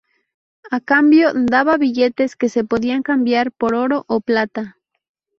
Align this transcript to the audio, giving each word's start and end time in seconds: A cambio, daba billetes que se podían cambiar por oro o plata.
A 0.71 0.79
cambio, 0.81 1.29
daba 1.35 1.77
billetes 1.77 2.35
que 2.35 2.49
se 2.49 2.63
podían 2.63 3.03
cambiar 3.03 3.51
por 3.51 3.75
oro 3.75 4.03
o 4.07 4.19
plata. 4.19 4.79